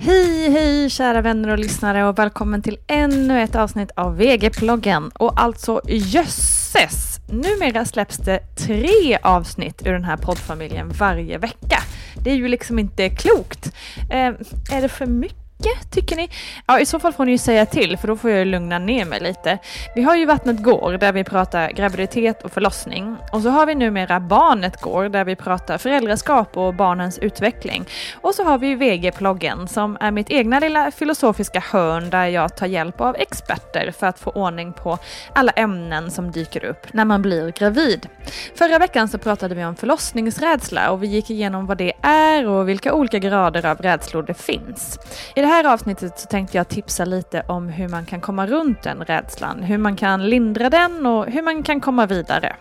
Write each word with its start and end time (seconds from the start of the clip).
Hej, 0.00 0.50
hej 0.50 0.90
kära 0.90 1.20
vänner 1.20 1.48
och 1.48 1.58
lyssnare 1.58 2.04
och 2.04 2.18
välkommen 2.18 2.62
till 2.62 2.78
ännu 2.86 3.42
ett 3.42 3.54
avsnitt 3.54 3.90
av 3.96 4.16
VG-ploggen. 4.16 5.10
Och 5.14 5.40
alltså 5.40 5.80
jösses! 5.86 7.20
Numera 7.28 7.84
släpps 7.84 8.16
det 8.16 8.40
tre 8.56 9.18
avsnitt 9.22 9.86
ur 9.86 9.92
den 9.92 10.04
här 10.04 10.16
poddfamiljen 10.16 10.88
varje 10.88 11.38
vecka. 11.38 11.82
Det 12.24 12.30
är 12.30 12.34
ju 12.34 12.48
liksom 12.48 12.78
inte 12.78 13.08
klokt. 13.08 13.72
Eh, 14.10 14.26
är 14.72 14.82
det 14.82 14.88
för 14.88 15.06
mycket? 15.06 15.47
Tycker 15.90 16.16
ni? 16.16 16.30
Ja, 16.66 16.80
i 16.80 16.86
så 16.86 16.98
fall 16.98 17.12
får 17.12 17.24
ni 17.24 17.32
ju 17.32 17.38
säga 17.38 17.66
till 17.66 17.96
för 17.96 18.08
då 18.08 18.16
får 18.16 18.30
jag 18.30 18.46
lugna 18.46 18.78
ner 18.78 19.04
mig 19.04 19.20
lite. 19.20 19.58
Vi 19.94 20.02
har 20.02 20.16
ju 20.16 20.26
Vattnet 20.26 20.62
går 20.62 20.92
där 20.92 21.12
vi 21.12 21.24
pratar 21.24 21.70
graviditet 21.70 22.42
och 22.42 22.52
förlossning 22.52 23.16
och 23.32 23.42
så 23.42 23.48
har 23.48 23.66
vi 23.66 23.74
numera 23.74 24.20
Barnet 24.20 24.80
går 24.80 25.08
där 25.08 25.24
vi 25.24 25.36
pratar 25.36 25.78
föräldraskap 25.78 26.56
och 26.56 26.74
barnens 26.74 27.18
utveckling. 27.18 27.84
Och 28.20 28.34
så 28.34 28.44
har 28.44 28.58
vi 28.58 28.74
VG-ploggen 28.74 29.68
som 29.68 29.96
är 30.00 30.10
mitt 30.10 30.30
egna 30.30 30.60
lilla 30.60 30.90
filosofiska 30.90 31.60
hörn 31.60 32.10
där 32.10 32.26
jag 32.26 32.56
tar 32.56 32.66
hjälp 32.66 33.00
av 33.00 33.16
experter 33.16 33.90
för 33.98 34.06
att 34.06 34.18
få 34.18 34.30
ordning 34.30 34.72
på 34.72 34.98
alla 35.34 35.52
ämnen 35.52 36.10
som 36.10 36.30
dyker 36.30 36.64
upp 36.64 36.92
när 36.92 37.04
man 37.04 37.22
blir 37.22 37.52
gravid. 37.52 38.08
Förra 38.54 38.78
veckan 38.78 39.08
så 39.08 39.18
pratade 39.18 39.54
vi 39.54 39.64
om 39.64 39.76
förlossningsrädsla 39.76 40.90
och 40.90 41.02
vi 41.02 41.06
gick 41.06 41.30
igenom 41.30 41.66
vad 41.66 41.78
det 41.78 41.92
är 42.02 42.46
och 42.46 42.68
vilka 42.68 42.94
olika 42.94 43.18
grader 43.18 43.66
av 43.66 43.78
rädslor 43.78 44.22
det 44.22 44.34
finns. 44.34 44.98
I 45.36 45.40
det 45.40 45.47
här 45.48 45.64
avsnittet 45.64 46.18
så 46.18 46.26
tänkte 46.26 46.56
jag 46.56 46.68
tipsa 46.68 47.04
lite 47.04 47.42
om 47.48 47.68
hur 47.68 47.88
man 47.88 48.06
kan 48.06 48.20
komma 48.20 48.46
runt 48.46 48.82
den 48.82 49.04
rädslan, 49.04 49.62
hur 49.62 49.78
man 49.78 49.96
kan 49.96 50.30
lindra 50.30 50.70
den 50.70 51.06
och 51.06 51.26
hur 51.26 51.42
man 51.42 51.62
kan 51.62 51.80
komma 51.80 52.06
vidare. 52.06 52.56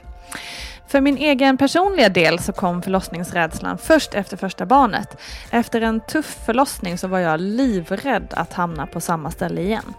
För 0.87 1.01
min 1.01 1.17
egen 1.17 1.57
personliga 1.57 2.09
del 2.09 2.39
så 2.39 2.53
kom 2.53 2.81
förlossningsrädslan 2.81 3.77
först 3.77 4.13
efter 4.13 4.37
första 4.37 4.65
barnet. 4.65 5.17
Efter 5.51 5.81
en 5.81 5.99
tuff 5.99 6.37
förlossning 6.45 6.97
så 6.97 7.07
var 7.07 7.19
jag 7.19 7.41
livrädd 7.41 8.33
att 8.35 8.53
hamna 8.53 8.87
på 8.87 9.01
samma 9.01 9.31
ställe 9.31 9.61
igen. 9.61 9.93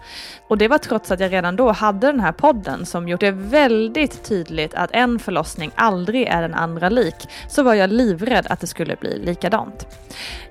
Och 0.49 0.59
det 0.59 0.69
var 0.69 0.79
trots 0.79 1.11
att 1.11 1.21
jag 1.21 1.33
redan 1.33 1.57
då 1.57 1.73
hade 1.73 2.07
den 2.07 2.21
här 2.21 2.33
podden 2.33 2.87
som 2.87 3.09
gjort 3.09 3.21
det 3.21 3.31
väldigt 3.31 4.25
tydligt 4.25 4.75
att 4.75 4.91
en 4.93 5.19
förlossning 5.19 5.71
aldrig 5.75 6.27
är 6.27 6.43
den 6.43 6.55
andra 6.55 6.89
lik, 6.89 7.29
så 7.49 7.63
var 7.63 7.75
jag 7.75 7.91
livrädd 7.91 8.47
att 8.51 8.61
det 8.61 8.67
skulle 8.67 8.97
bli 8.97 9.19
likadant. 9.19 9.87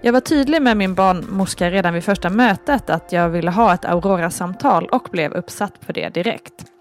Jag 0.01 0.13
var 0.13 0.19
tydlig 0.19 0.61
med 0.61 0.77
min 0.77 0.95
barnmorska 0.95 1.71
redan 1.71 1.93
vid 1.93 2.03
första 2.03 2.29
mötet 2.29 2.89
att 2.89 3.11
jag 3.11 3.29
ville 3.29 3.51
ha 3.51 3.73
ett 3.73 3.85
Aurora-samtal 3.85 4.85
och 4.85 5.07
blev 5.11 5.33
uppsatt 5.33 5.79
på 5.85 5.91
det 5.91 6.09
direkt. 6.09 6.76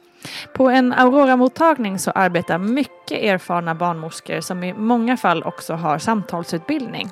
På 0.52 0.70
en 0.70 0.92
Aurora-mottagning 0.92 1.98
så 1.98 2.10
arbetar 2.10 2.58
mycket 2.58 3.22
erfarna 3.22 3.74
barnmorskor 3.74 4.40
som 4.40 4.64
i 4.64 4.74
många 4.74 5.16
fall 5.16 5.42
också 5.42 5.74
har 5.74 5.98
samtalsutbildning. 5.98 7.10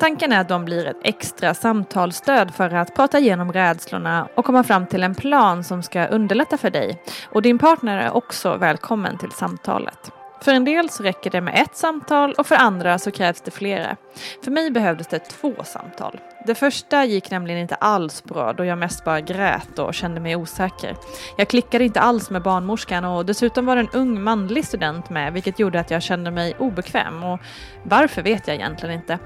Tanken 0.00 0.32
är 0.32 0.40
att 0.40 0.48
de 0.48 0.64
blir 0.64 0.86
ett 0.86 1.00
extra 1.04 1.54
samtalsstöd 1.54 2.54
för 2.54 2.74
att 2.74 2.94
prata 2.94 3.18
igenom 3.18 3.52
rädslorna 3.52 4.28
och 4.34 4.44
komma 4.44 4.64
fram 4.64 4.86
till 4.86 5.02
en 5.02 5.14
plan 5.14 5.64
som 5.64 5.82
ska 5.82 6.06
underlätta 6.06 6.58
för 6.58 6.70
dig. 6.70 7.02
Och 7.24 7.42
din 7.42 7.58
partner 7.58 7.98
är 7.98 8.16
också 8.16 8.56
välkommen 8.56 9.18
till 9.18 9.30
samtalet. 9.30 10.12
För 10.40 10.52
en 10.52 10.64
del 10.64 10.90
så 10.90 11.02
räcker 11.02 11.30
det 11.30 11.40
med 11.40 11.54
ett 11.54 11.76
samtal 11.76 12.32
och 12.32 12.46
för 12.46 12.56
andra 12.56 12.98
så 12.98 13.10
krävs 13.10 13.40
det 13.40 13.50
flera. 13.50 13.96
För 14.44 14.50
mig 14.50 14.70
behövdes 14.70 15.06
det 15.06 15.18
två 15.18 15.54
samtal. 15.64 16.20
Det 16.44 16.54
första 16.54 17.04
gick 17.04 17.30
nämligen 17.30 17.60
inte 17.60 17.74
alls 17.74 18.24
bra 18.24 18.52
då 18.52 18.64
jag 18.64 18.78
mest 18.78 19.04
bara 19.04 19.20
grät 19.20 19.78
och 19.78 19.94
kände 19.94 20.20
mig 20.20 20.36
osäker. 20.36 20.96
Jag 21.36 21.48
klickade 21.48 21.84
inte 21.84 22.00
alls 22.00 22.30
med 22.30 22.42
barnmorskan 22.42 23.04
och 23.04 23.26
dessutom 23.26 23.66
var 23.66 23.76
det 23.76 23.80
en 23.80 23.88
ung 23.92 24.22
manlig 24.22 24.64
student 24.64 25.10
med 25.10 25.32
vilket 25.32 25.58
gjorde 25.58 25.80
att 25.80 25.90
jag 25.90 26.02
kände 26.02 26.30
mig 26.30 26.54
obekväm 26.58 27.24
och 27.24 27.40
varför 27.82 28.22
vet 28.22 28.48
jag 28.48 28.56
egentligen 28.56 28.94
inte. 28.94 29.18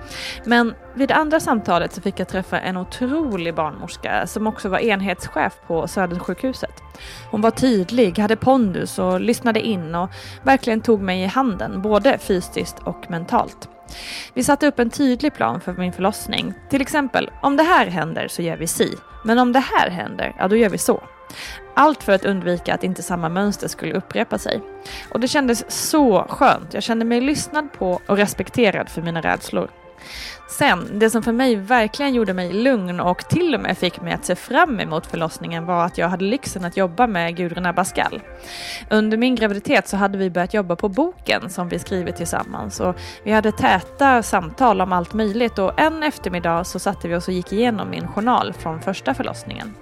Men 0.44 0.74
vid 0.94 1.08
det 1.08 1.14
andra 1.14 1.40
samtalet 1.40 1.92
så 1.92 2.00
fick 2.00 2.20
jag 2.20 2.28
träffa 2.28 2.60
en 2.60 2.76
otrolig 2.76 3.54
barnmorska 3.54 4.26
som 4.26 4.46
också 4.46 4.68
var 4.68 4.78
enhetschef 4.78 5.52
på 5.66 5.88
Södersjukhuset. 5.88 6.82
Hon 7.30 7.40
var 7.40 7.50
tydlig, 7.50 8.18
hade 8.18 8.36
pondus 8.36 8.98
och 8.98 9.20
lyssnade 9.20 9.60
in 9.60 9.94
och 9.94 10.10
verkligen 10.42 10.80
tog 10.80 11.00
mig 11.00 11.22
i 11.22 11.26
handen 11.26 11.82
både 11.82 12.18
fysiskt 12.18 12.78
och 12.78 13.10
mentalt. 13.10 13.68
Vi 14.34 14.44
satte 14.44 14.66
upp 14.66 14.78
en 14.78 14.90
tydlig 14.90 15.34
plan 15.34 15.60
för 15.60 15.72
min 15.72 15.92
förlossning. 15.92 16.54
Till 16.70 16.80
exempel, 16.80 17.30
om 17.42 17.56
det 17.56 17.62
här 17.62 17.86
händer 17.86 18.28
så 18.28 18.42
gör 18.42 18.56
vi 18.56 18.66
si. 18.66 18.94
Men 19.24 19.38
om 19.38 19.52
det 19.52 19.58
här 19.60 19.90
händer, 19.90 20.34
ja 20.38 20.48
då 20.48 20.56
gör 20.56 20.68
vi 20.68 20.78
så. 20.78 21.02
Allt 21.74 22.02
för 22.02 22.12
att 22.12 22.24
undvika 22.24 22.74
att 22.74 22.84
inte 22.84 23.02
samma 23.02 23.28
mönster 23.28 23.68
skulle 23.68 23.94
upprepa 23.94 24.38
sig. 24.38 24.60
Och 25.10 25.20
det 25.20 25.28
kändes 25.28 25.88
så 25.88 26.26
skönt. 26.28 26.74
Jag 26.74 26.82
kände 26.82 27.04
mig 27.04 27.20
lyssnad 27.20 27.72
på 27.72 28.00
och 28.06 28.16
respekterad 28.16 28.88
för 28.88 29.02
mina 29.02 29.20
rädslor. 29.20 29.70
Sen, 30.48 30.98
det 30.98 31.10
som 31.10 31.22
för 31.22 31.32
mig 31.32 31.56
verkligen 31.56 32.14
gjorde 32.14 32.34
mig 32.34 32.52
lugn 32.52 33.00
och 33.00 33.28
till 33.28 33.54
och 33.54 33.60
med 33.60 33.78
fick 33.78 34.00
mig 34.00 34.12
att 34.12 34.24
se 34.24 34.34
fram 34.34 34.80
emot 34.80 35.06
förlossningen 35.06 35.66
var 35.66 35.84
att 35.84 35.98
jag 35.98 36.08
hade 36.08 36.24
lyxen 36.24 36.64
att 36.64 36.76
jobba 36.76 37.06
med 37.06 37.36
Gudrun 37.36 37.66
Abascal. 37.66 38.20
Under 38.90 39.16
min 39.16 39.34
graviditet 39.34 39.88
så 39.88 39.96
hade 39.96 40.18
vi 40.18 40.30
börjat 40.30 40.54
jobba 40.54 40.76
på 40.76 40.88
boken 40.88 41.50
som 41.50 41.68
vi 41.68 41.78
skrivit 41.78 42.16
tillsammans 42.16 42.80
och 42.80 42.96
vi 43.24 43.32
hade 43.32 43.52
täta 43.52 44.22
samtal 44.22 44.80
om 44.80 44.92
allt 44.92 45.14
möjligt 45.14 45.58
och 45.58 45.80
en 45.80 46.02
eftermiddag 46.02 46.64
så 46.64 46.78
satte 46.78 47.08
vi 47.08 47.14
oss 47.14 47.28
och 47.28 47.34
gick 47.34 47.52
igenom 47.52 47.90
min 47.90 48.08
journal 48.08 48.52
från 48.52 48.80
första 48.80 49.14
förlossningen. 49.14 49.74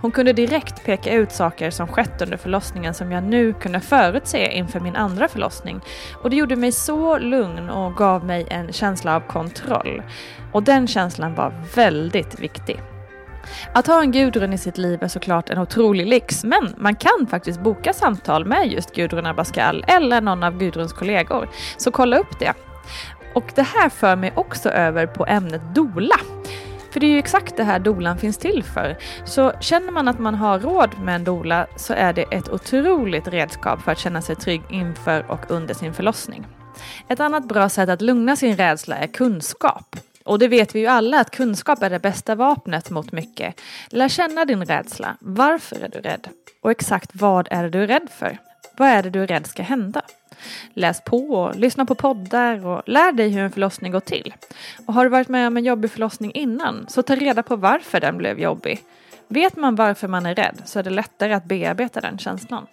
Hon 0.00 0.10
kunde 0.10 0.32
direkt 0.32 0.84
peka 0.84 1.14
ut 1.14 1.32
saker 1.32 1.70
som 1.70 1.86
skett 1.86 2.22
under 2.22 2.36
förlossningen 2.36 2.94
som 2.94 3.12
jag 3.12 3.24
nu 3.24 3.52
kunde 3.52 3.80
förutse 3.80 4.52
inför 4.52 4.80
min 4.80 4.96
andra 4.96 5.28
förlossning. 5.28 5.80
Och 6.22 6.30
det 6.30 6.36
gjorde 6.36 6.56
mig 6.56 6.72
så 6.72 7.18
lugn 7.18 7.70
och 7.70 7.96
gav 7.96 8.24
mig 8.24 8.46
en 8.50 8.72
känsla 8.72 9.16
av 9.16 9.20
kontroll. 9.20 10.02
Och 10.52 10.62
den 10.62 10.86
känslan 10.86 11.34
var 11.34 11.52
väldigt 11.74 12.40
viktig. 12.40 12.80
Att 13.72 13.86
ha 13.86 14.00
en 14.00 14.12
Gudrun 14.12 14.52
i 14.52 14.58
sitt 14.58 14.78
liv 14.78 15.02
är 15.02 15.08
såklart 15.08 15.50
en 15.50 15.58
otrolig 15.58 16.06
lyx, 16.06 16.44
men 16.44 16.74
man 16.76 16.96
kan 16.96 17.26
faktiskt 17.30 17.60
boka 17.60 17.92
samtal 17.92 18.44
med 18.44 18.72
just 18.72 18.94
Gudrun 18.94 19.26
Abascal 19.26 19.84
eller 19.88 20.20
någon 20.20 20.42
av 20.42 20.58
Gudruns 20.58 20.92
kollegor. 20.92 21.48
Så 21.76 21.90
kolla 21.90 22.18
upp 22.18 22.38
det. 22.38 22.52
Och 23.34 23.52
det 23.54 23.62
här 23.62 23.88
för 23.88 24.16
mig 24.16 24.32
också 24.36 24.70
över 24.70 25.06
på 25.06 25.26
ämnet 25.26 25.74
dola. 25.74 26.16
För 26.94 27.00
det 27.00 27.06
är 27.06 27.10
ju 27.10 27.18
exakt 27.18 27.56
det 27.56 27.64
här 27.64 27.78
dolan 27.78 28.18
finns 28.18 28.38
till 28.38 28.62
för. 28.62 28.96
Så 29.24 29.52
känner 29.60 29.92
man 29.92 30.08
att 30.08 30.18
man 30.18 30.34
har 30.34 30.58
råd 30.58 30.90
med 31.02 31.14
en 31.14 31.24
dola 31.24 31.66
så 31.76 31.94
är 31.94 32.12
det 32.12 32.22
ett 32.22 32.48
otroligt 32.48 33.28
redskap 33.28 33.82
för 33.82 33.92
att 33.92 33.98
känna 33.98 34.22
sig 34.22 34.36
trygg 34.36 34.62
inför 34.70 35.30
och 35.30 35.50
under 35.50 35.74
sin 35.74 35.94
förlossning. 35.94 36.46
Ett 37.08 37.20
annat 37.20 37.48
bra 37.48 37.68
sätt 37.68 37.88
att 37.88 38.00
lugna 38.02 38.36
sin 38.36 38.56
rädsla 38.56 38.96
är 38.96 39.06
kunskap. 39.06 39.96
Och 40.24 40.38
det 40.38 40.48
vet 40.48 40.74
vi 40.74 40.80
ju 40.80 40.86
alla 40.86 41.20
att 41.20 41.30
kunskap 41.30 41.82
är 41.82 41.90
det 41.90 41.98
bästa 41.98 42.34
vapnet 42.34 42.90
mot 42.90 43.12
mycket. 43.12 43.60
Lär 43.88 44.08
känna 44.08 44.44
din 44.44 44.64
rädsla. 44.64 45.16
Varför 45.20 45.76
är 45.76 45.88
du 45.88 45.98
rädd? 45.98 46.28
Och 46.62 46.70
exakt 46.70 47.10
vad 47.12 47.48
är 47.50 47.62
det 47.62 47.70
du 47.70 47.82
är 47.82 47.86
rädd 47.86 48.08
för? 48.18 48.38
Vad 48.76 48.88
är 48.88 49.02
det 49.02 49.10
du 49.10 49.22
är 49.22 49.26
rädd 49.26 49.46
ska 49.46 49.62
hända? 49.62 50.02
Läs 50.74 51.04
på, 51.04 51.18
och 51.18 51.56
lyssna 51.56 51.86
på 51.86 51.94
poddar 51.94 52.66
och 52.66 52.82
lär 52.86 53.12
dig 53.12 53.28
hur 53.28 53.42
en 53.42 53.50
förlossning 53.50 53.92
går 53.92 54.00
till. 54.00 54.34
Och 54.86 54.94
har 54.94 55.04
du 55.04 55.10
varit 55.10 55.28
med 55.28 55.46
om 55.46 55.56
en 55.56 55.64
jobbig 55.64 55.90
förlossning 55.90 56.32
innan, 56.32 56.86
så 56.88 57.02
ta 57.02 57.14
reda 57.14 57.42
på 57.42 57.56
varför 57.56 58.00
den 58.00 58.18
blev 58.18 58.40
jobbig. 58.40 58.82
Vet 59.28 59.56
man 59.56 59.74
varför 59.74 60.08
man 60.08 60.26
är 60.26 60.34
rädd 60.34 60.62
så 60.64 60.78
är 60.78 60.82
det 60.82 60.90
lättare 60.90 61.32
att 61.32 61.44
bearbeta 61.44 62.00
den 62.00 62.18
känslan. 62.18 62.66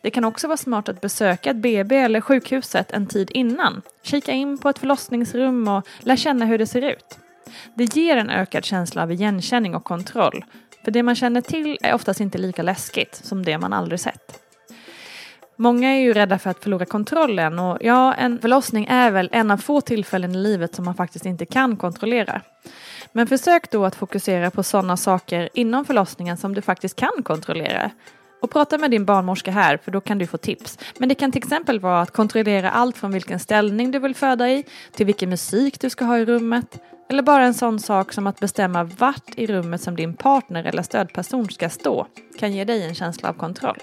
Det 0.00 0.10
kan 0.10 0.24
också 0.24 0.46
vara 0.46 0.56
smart 0.56 0.88
att 0.88 1.00
besöka 1.00 1.50
ett 1.50 1.56
BB 1.56 1.96
eller 1.96 2.20
sjukhuset 2.20 2.92
en 2.92 3.06
tid 3.06 3.30
innan. 3.30 3.82
Kika 4.02 4.32
in 4.32 4.58
på 4.58 4.68
ett 4.68 4.78
förlossningsrum 4.78 5.68
och 5.68 5.86
lär 6.00 6.16
känna 6.16 6.44
hur 6.44 6.58
det 6.58 6.66
ser 6.66 6.82
ut. 6.82 7.18
Det 7.74 7.96
ger 7.96 8.16
en 8.16 8.30
ökad 8.30 8.64
känsla 8.64 9.02
av 9.02 9.12
igenkänning 9.12 9.74
och 9.74 9.84
kontroll. 9.84 10.44
För 10.84 10.90
det 10.90 11.02
man 11.02 11.14
känner 11.14 11.40
till 11.40 11.78
är 11.82 11.94
oftast 11.94 12.20
inte 12.20 12.38
lika 12.38 12.62
läskigt 12.62 13.14
som 13.14 13.44
det 13.44 13.58
man 13.58 13.72
aldrig 13.72 14.00
sett. 14.00 14.41
Många 15.62 15.90
är 15.90 16.00
ju 16.00 16.12
rädda 16.12 16.38
för 16.38 16.50
att 16.50 16.62
förlora 16.62 16.84
kontrollen 16.84 17.58
och 17.58 17.78
ja, 17.80 18.14
en 18.14 18.38
förlossning 18.38 18.86
är 18.90 19.10
väl 19.10 19.28
en 19.32 19.50
av 19.50 19.56
få 19.56 19.80
tillfällen 19.80 20.34
i 20.34 20.38
livet 20.38 20.74
som 20.74 20.84
man 20.84 20.94
faktiskt 20.94 21.26
inte 21.26 21.46
kan 21.46 21.76
kontrollera. 21.76 22.40
Men 23.12 23.26
försök 23.26 23.70
då 23.70 23.84
att 23.84 23.94
fokusera 23.94 24.50
på 24.50 24.62
sådana 24.62 24.96
saker 24.96 25.48
inom 25.54 25.84
förlossningen 25.84 26.36
som 26.36 26.54
du 26.54 26.62
faktiskt 26.62 26.96
kan 26.96 27.22
kontrollera. 27.22 27.90
Och 28.42 28.50
prata 28.50 28.78
med 28.78 28.90
din 28.90 29.04
barnmorska 29.04 29.50
här 29.50 29.76
för 29.76 29.90
då 29.90 30.00
kan 30.00 30.18
du 30.18 30.26
få 30.26 30.36
tips. 30.36 30.78
Men 30.98 31.08
det 31.08 31.14
kan 31.14 31.32
till 31.32 31.42
exempel 31.42 31.80
vara 31.80 32.00
att 32.00 32.10
kontrollera 32.10 32.70
allt 32.70 32.96
från 32.96 33.12
vilken 33.12 33.38
ställning 33.38 33.90
du 33.90 33.98
vill 33.98 34.14
föda 34.14 34.50
i 34.50 34.64
till 34.92 35.06
vilken 35.06 35.30
musik 35.30 35.80
du 35.80 35.90
ska 35.90 36.04
ha 36.04 36.18
i 36.18 36.24
rummet. 36.24 36.78
Eller 37.10 37.22
bara 37.22 37.44
en 37.44 37.54
sån 37.54 37.80
sak 37.80 38.12
som 38.12 38.26
att 38.26 38.40
bestämma 38.40 38.84
vart 38.84 39.30
i 39.36 39.46
rummet 39.46 39.80
som 39.80 39.96
din 39.96 40.14
partner 40.14 40.64
eller 40.64 40.82
stödperson 40.82 41.48
ska 41.48 41.68
stå 41.68 42.06
kan 42.38 42.52
ge 42.52 42.64
dig 42.64 42.82
en 42.86 42.94
känsla 42.94 43.28
av 43.28 43.32
kontroll. 43.32 43.82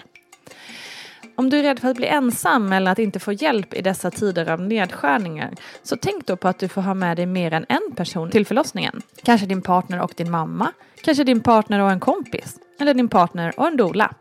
Om 1.40 1.50
du 1.50 1.60
är 1.60 1.64
rädd 1.64 1.80
för 1.80 1.90
att 1.90 1.98
bli 1.98 2.08
ensam 2.08 2.74
eller 2.74 2.92
att 2.92 3.00
inte 3.00 3.20
få 3.20 3.34
hjälp 3.34 3.74
i 3.74 3.82
dessa 3.82 4.12
tider 4.12 4.50
av 4.50 4.62
nedskärningar 4.62 5.54
så 5.84 5.96
tänk 5.96 6.26
då 6.26 6.36
på 6.36 6.48
att 6.48 6.60
du 6.60 6.68
får 6.68 6.82
ha 6.82 6.94
med 6.94 7.18
dig 7.18 7.26
mer 7.26 7.54
än 7.54 7.66
en 7.70 7.96
person 7.96 8.30
till 8.30 8.46
förlossningen. 8.46 9.02
Kanske 9.24 9.48
din 9.48 9.62
partner 9.62 10.02
och 10.02 10.14
din 10.18 10.32
mamma, 10.32 10.72
kanske 11.04 11.24
din 11.24 11.42
partner 11.42 11.80
och 11.80 11.92
en 11.92 12.00
kompis 12.00 12.56
eller 12.80 12.94
din 12.94 13.08
partner 13.08 13.54
och 13.58 13.68
en 13.68 13.78
dola. 13.78 14.12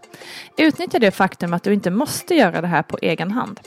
Utnyttja 0.57 0.99
det 0.99 1.11
faktum 1.11 1.55
att 1.55 1.63
du 1.63 1.73
inte 1.73 1.91
måste 1.91 2.35
göra 2.35 2.61
det 2.61 2.67
här 2.67 2.83
på 2.83 2.99
egen 3.03 3.31
hand. 3.31 3.61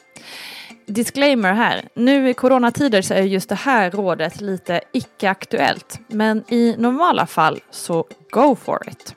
Disclaimer 0.86 1.54
här, 1.54 1.88
nu 1.96 2.30
i 2.30 2.34
coronatider 2.34 3.02
så 3.02 3.14
är 3.14 3.22
just 3.22 3.50
det 3.50 3.56
här 3.56 3.92
rådet 3.92 4.42
lite 4.42 4.82
icke-aktuellt 4.94 6.00
men 6.08 6.44
i 6.48 6.76
normala 6.78 7.26
fall 7.26 7.60
så 7.72 8.06
go 8.32 8.56
for 8.56 8.90
it. 8.90 9.16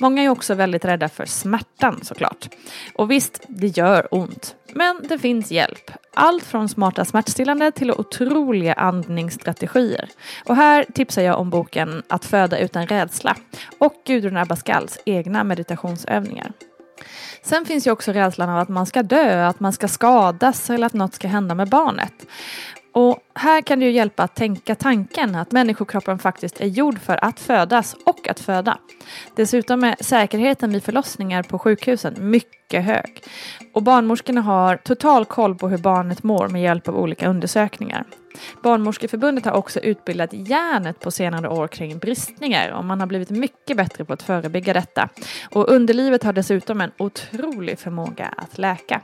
Många 0.00 0.22
är 0.22 0.28
också 0.28 0.54
väldigt 0.54 0.84
rädda 0.84 1.08
för 1.08 1.26
smärtan 1.26 2.00
såklart. 2.04 2.48
Och 2.94 3.10
visst, 3.10 3.40
det 3.48 3.66
gör 3.66 4.08
ont. 4.10 4.54
Men 4.74 5.00
det 5.08 5.18
finns 5.18 5.50
hjälp. 5.50 5.90
Allt 6.14 6.44
från 6.44 6.68
smarta 6.68 7.04
smärtstillande 7.04 7.70
till 7.70 7.90
otroliga 7.90 8.72
andningsstrategier. 8.72 10.08
Och 10.44 10.56
här 10.56 10.84
tipsar 10.94 11.22
jag 11.22 11.38
om 11.38 11.50
boken 11.50 12.02
Att 12.08 12.24
föda 12.24 12.58
utan 12.58 12.86
rädsla 12.86 13.36
och 13.78 13.94
Gudrun 14.06 14.36
Abascals 14.36 14.98
egna 15.04 15.44
meditationsövningar. 15.44 16.52
Sen 17.42 17.64
finns 17.64 17.86
ju 17.86 17.90
också 17.90 18.12
rädslan 18.12 18.48
av 18.50 18.58
att 18.58 18.68
man 18.68 18.86
ska 18.86 19.02
dö, 19.02 19.46
att 19.46 19.60
man 19.60 19.72
ska 19.72 19.88
skadas 19.88 20.70
eller 20.70 20.86
att 20.86 20.92
något 20.92 21.14
ska 21.14 21.28
hända 21.28 21.54
med 21.54 21.68
barnet. 21.68 22.26
Och 22.94 23.18
här 23.34 23.60
kan 23.60 23.78
det 23.80 23.84
ju 23.84 23.92
hjälpa 23.92 24.22
att 24.22 24.34
tänka 24.34 24.74
tanken 24.74 25.34
att 25.34 25.52
människokroppen 25.52 26.18
faktiskt 26.18 26.60
är 26.60 26.66
gjord 26.66 26.98
för 26.98 27.24
att 27.24 27.40
födas 27.40 27.96
och 28.06 28.28
att 28.28 28.40
föda. 28.40 28.78
Dessutom 29.36 29.84
är 29.84 29.96
säkerheten 30.00 30.72
vid 30.72 30.82
förlossningar 30.82 31.42
på 31.42 31.58
sjukhusen 31.58 32.14
mycket 32.30 32.84
hög. 32.84 33.22
Och 33.72 33.82
barnmorskorna 33.82 34.40
har 34.40 34.76
total 34.76 35.24
koll 35.24 35.54
på 35.54 35.68
hur 35.68 35.78
barnet 35.78 36.22
mår 36.22 36.48
med 36.48 36.62
hjälp 36.62 36.88
av 36.88 36.96
olika 36.96 37.28
undersökningar. 37.28 38.04
Barnmorskeförbundet 38.62 39.44
har 39.44 39.52
också 39.52 39.80
utbildat 39.80 40.32
hjärnet 40.32 41.00
på 41.00 41.10
senare 41.10 41.48
år 41.48 41.68
kring 41.68 41.98
bristningar 41.98 42.70
och 42.72 42.84
man 42.84 43.00
har 43.00 43.06
blivit 43.06 43.30
mycket 43.30 43.76
bättre 43.76 44.04
på 44.04 44.12
att 44.12 44.22
förebygga 44.22 44.72
detta. 44.72 45.08
Och 45.50 45.68
underlivet 45.68 46.22
har 46.22 46.32
dessutom 46.32 46.80
en 46.80 46.90
otrolig 46.98 47.78
förmåga 47.78 48.34
att 48.36 48.58
läka. 48.58 49.00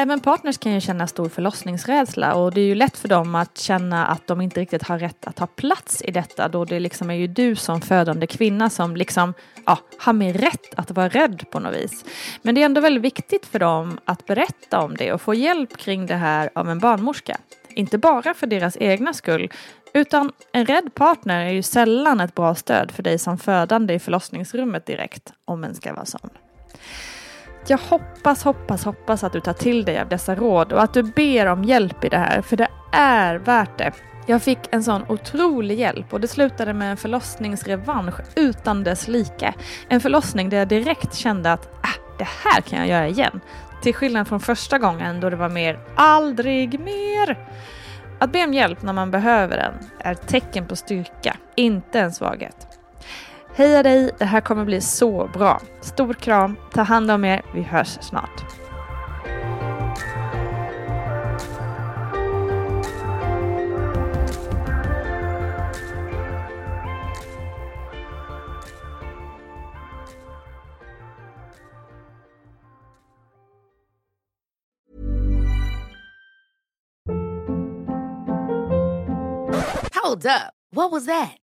Även 0.00 0.20
partners 0.20 0.58
kan 0.58 0.72
ju 0.72 0.80
känna 0.80 1.06
stor 1.06 1.28
förlossningsrädsla 1.28 2.34
och 2.34 2.54
det 2.54 2.60
är 2.60 2.64
ju 2.64 2.74
lätt 2.74 2.96
för 2.96 3.08
dem 3.08 3.34
att 3.34 3.58
känna 3.58 4.06
att 4.06 4.26
de 4.26 4.40
inte 4.40 4.60
riktigt 4.60 4.82
har 4.82 4.98
rätt 4.98 5.26
att 5.26 5.36
ta 5.36 5.46
plats 5.46 6.02
i 6.02 6.10
detta 6.10 6.48
då 6.48 6.64
det 6.64 6.80
liksom 6.80 7.10
är 7.10 7.14
ju 7.14 7.26
du 7.26 7.56
som 7.56 7.80
födande 7.80 8.26
kvinna 8.26 8.70
som 8.70 8.96
liksom 8.96 9.34
ja, 9.66 9.78
har 9.98 10.12
mer 10.12 10.32
rätt 10.32 10.74
att 10.76 10.90
vara 10.90 11.08
rädd 11.08 11.44
på 11.50 11.60
något 11.60 11.74
vis. 11.74 12.04
Men 12.42 12.54
det 12.54 12.60
är 12.60 12.64
ändå 12.64 12.80
väldigt 12.80 13.02
viktigt 13.02 13.46
för 13.46 13.58
dem 13.58 13.98
att 14.04 14.26
berätta 14.26 14.80
om 14.80 14.96
det 14.96 15.12
och 15.12 15.20
få 15.20 15.34
hjälp 15.34 15.76
kring 15.76 16.06
det 16.06 16.16
här 16.16 16.50
av 16.54 16.70
en 16.70 16.78
barnmorska. 16.78 17.36
Inte 17.68 17.98
bara 17.98 18.34
för 18.34 18.46
deras 18.46 18.76
egna 18.80 19.12
skull 19.12 19.50
utan 19.94 20.32
en 20.52 20.66
rädd 20.66 20.94
partner 20.94 21.46
är 21.46 21.50
ju 21.50 21.62
sällan 21.62 22.20
ett 22.20 22.34
bra 22.34 22.54
stöd 22.54 22.90
för 22.90 23.02
dig 23.02 23.18
som 23.18 23.38
födande 23.38 23.94
i 23.94 23.98
förlossningsrummet 23.98 24.86
direkt 24.86 25.32
om 25.44 25.64
en 25.64 25.74
ska 25.74 25.94
vara 25.94 26.06
sån. 26.06 26.30
Jag 27.70 27.78
hoppas, 27.78 28.44
hoppas, 28.44 28.84
hoppas 28.84 29.24
att 29.24 29.32
du 29.32 29.40
tar 29.40 29.52
till 29.52 29.84
dig 29.84 30.00
av 30.00 30.08
dessa 30.08 30.34
råd 30.34 30.72
och 30.72 30.82
att 30.82 30.94
du 30.94 31.02
ber 31.02 31.46
om 31.46 31.64
hjälp 31.64 32.04
i 32.04 32.08
det 32.08 32.18
här, 32.18 32.42
för 32.42 32.56
det 32.56 32.68
är 32.92 33.36
värt 33.36 33.78
det. 33.78 33.92
Jag 34.26 34.42
fick 34.42 34.58
en 34.70 34.84
sån 34.84 35.04
otrolig 35.08 35.78
hjälp 35.78 36.12
och 36.12 36.20
det 36.20 36.28
slutade 36.28 36.72
med 36.72 36.90
en 36.90 36.96
förlossningsrevansch 36.96 38.14
utan 38.36 38.84
dess 38.84 39.08
like. 39.08 39.54
En 39.88 40.00
förlossning 40.00 40.48
där 40.48 40.58
jag 40.58 40.68
direkt 40.68 41.14
kände 41.14 41.52
att 41.52 41.66
äh, 41.66 41.90
det 42.18 42.28
här 42.44 42.60
kan 42.60 42.78
jag 42.78 42.88
göra 42.88 43.08
igen. 43.08 43.40
Till 43.82 43.94
skillnad 43.94 44.28
från 44.28 44.40
första 44.40 44.78
gången 44.78 45.20
då 45.20 45.30
det 45.30 45.36
var 45.36 45.48
mer 45.48 45.78
aldrig 45.96 46.80
mer. 46.80 47.38
Att 48.18 48.32
be 48.32 48.44
om 48.44 48.54
hjälp 48.54 48.82
när 48.82 48.92
man 48.92 49.10
behöver 49.10 49.56
den 49.56 49.74
är 49.98 50.12
ett 50.12 50.28
tecken 50.28 50.66
på 50.66 50.76
styrka, 50.76 51.36
inte 51.56 52.00
en 52.00 52.12
svaghet. 52.12 52.77
Heja 53.58 53.82
dig, 53.82 54.10
det 54.18 54.24
här 54.24 54.40
kommer 54.40 54.64
bli 54.64 54.80
så 54.80 55.30
bra. 55.32 55.60
Stor 55.80 56.14
kram, 56.14 56.56
ta 56.72 56.82
hand 56.82 57.10
om 57.10 57.24
er, 57.24 57.42
vi 57.54 57.62
hörs 57.62 57.98
snart. 58.00 58.44
Hold 79.94 80.26
up. 80.26 80.54
What 80.70 80.92
was 80.92 81.06
that? 81.06 81.47